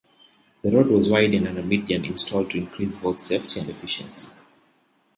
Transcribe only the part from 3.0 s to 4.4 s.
safety and efficiency.